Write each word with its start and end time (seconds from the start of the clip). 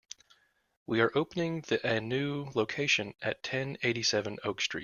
We 0.87 0.99
are 1.01 1.11
opening 1.15 1.61
the 1.67 1.79
a 1.87 2.01
new 2.01 2.49
location 2.55 3.13
at 3.21 3.43
ten 3.43 3.77
eighty-seven 3.83 4.39
Oak 4.43 4.59
Street. 4.59 4.79